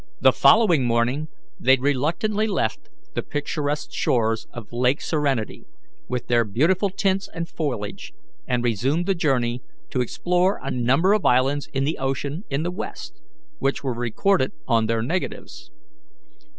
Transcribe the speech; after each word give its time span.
The 0.19 0.31
following 0.31 0.85
morning 0.85 1.27
they 1.59 1.75
reluctantly 1.77 2.47
left 2.47 2.89
the 3.13 3.21
picturesque 3.21 3.91
shores 3.93 4.47
of 4.51 4.73
Lake 4.73 4.99
Serenity, 4.99 5.67
with 6.07 6.25
their 6.25 6.43
beautiful 6.43 6.89
tints 6.89 7.29
and 7.31 7.47
foliage, 7.47 8.11
and 8.47 8.63
resumed 8.63 9.05
the 9.05 9.13
journey, 9.13 9.61
to 9.91 10.01
explore 10.01 10.59
a 10.63 10.71
number 10.71 11.13
of 11.13 11.23
islands 11.23 11.67
in 11.71 11.83
the 11.83 11.99
ocean 11.99 12.45
in 12.49 12.63
the 12.63 12.71
west, 12.71 13.21
which 13.59 13.83
were 13.83 13.93
recorded 13.93 14.53
on 14.67 14.87
their 14.87 15.03
negatives. 15.03 15.69